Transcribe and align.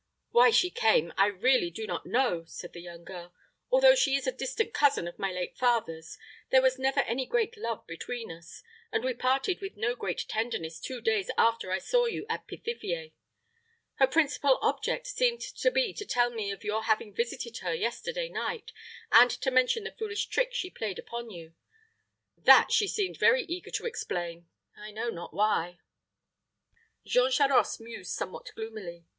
"Why 0.31 0.49
she 0.49 0.71
came, 0.71 1.13
I 1.15 1.27
really 1.27 1.69
do 1.69 1.85
not 1.85 2.07
know," 2.07 2.43
said 2.47 2.73
the 2.73 2.81
young 2.81 3.03
girl. 3.03 3.35
"Although 3.69 3.93
she 3.93 4.15
is 4.15 4.25
a 4.25 4.31
distant 4.31 4.73
cousin 4.73 5.07
of 5.07 5.19
my 5.19 5.31
late 5.31 5.55
father's, 5.55 6.17
there 6.49 6.63
was 6.63 6.79
never 6.79 7.01
any 7.01 7.27
great 7.27 7.55
love 7.55 7.85
between 7.85 8.31
us, 8.31 8.63
and 8.91 9.03
we 9.03 9.13
parted 9.13 9.61
with 9.61 9.77
no 9.77 9.95
great 9.95 10.25
tenderness 10.27 10.79
two 10.79 11.01
days 11.01 11.29
after 11.37 11.69
I 11.69 11.77
saw 11.77 12.05
you 12.07 12.25
at 12.29 12.47
Pithiviers. 12.47 13.11
Her 13.97 14.07
principal 14.07 14.57
object 14.63 15.05
seemed 15.05 15.41
to 15.41 15.69
be 15.69 15.93
to 15.93 16.03
tell 16.03 16.31
me 16.31 16.49
of 16.49 16.63
your 16.63 16.85
having 16.85 17.13
visited 17.13 17.57
her 17.57 17.75
yesterday 17.75 18.27
night, 18.27 18.71
and 19.11 19.29
to 19.29 19.51
mention 19.51 19.83
the 19.83 19.91
foolish 19.91 20.29
trick 20.29 20.51
she 20.51 20.71
played 20.71 20.97
upon 20.97 21.29
you. 21.29 21.53
That 22.35 22.71
she 22.71 22.87
seemed 22.87 23.17
very 23.19 23.43
eager 23.43 23.69
to 23.69 23.85
explain 23.85 24.47
I 24.75 24.89
know 24.89 25.09
not 25.09 25.31
why." 25.31 25.77
Jean 27.05 27.29
Charost 27.29 27.79
mused 27.79 28.11
somewhat 28.15 28.49
gloomily. 28.55 29.05